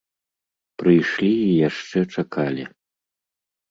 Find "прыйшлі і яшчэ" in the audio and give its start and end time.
0.83-1.99